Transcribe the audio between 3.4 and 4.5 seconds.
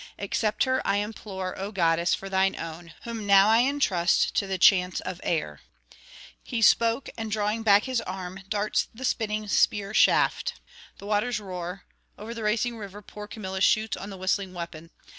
I entrust to